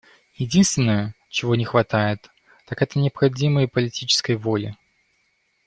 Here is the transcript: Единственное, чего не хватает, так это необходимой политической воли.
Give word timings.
Единственное, 0.33 1.13
чего 1.29 1.53
не 1.55 1.63
хватает, 1.63 2.31
так 2.65 2.81
это 2.81 2.97
необходимой 2.97 3.67
политической 3.67 4.35
воли. 4.35 4.75